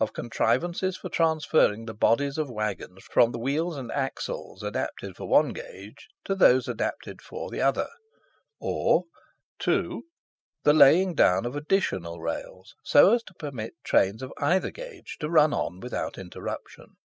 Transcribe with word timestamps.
Of 0.00 0.12
contrivances 0.12 0.96
for 0.96 1.08
transferring 1.10 1.84
the 1.84 1.94
bodies 1.94 2.38
of 2.38 2.50
waggons 2.50 3.04
from 3.04 3.30
the 3.30 3.38
wheels 3.38 3.76
and 3.76 3.92
axles 3.92 4.64
adapted 4.64 5.14
for 5.16 5.28
one 5.28 5.50
gauge 5.50 6.08
to 6.24 6.34
those 6.34 6.66
adapted 6.66 7.22
for 7.22 7.52
the 7.52 7.60
other; 7.62 7.86
or 8.58 9.04
2. 9.60 10.02
The 10.64 10.72
laying 10.74 11.14
down 11.14 11.44
of 11.46 11.54
additional 11.54 12.20
rails, 12.20 12.74
so 12.82 13.14
as 13.14 13.22
to 13.22 13.34
permit 13.34 13.74
trains 13.84 14.24
of 14.24 14.32
either 14.40 14.72
gauge 14.72 15.18
to 15.20 15.30
run 15.30 15.54
on 15.54 15.78
without 15.78 16.18
interruption. 16.18 16.96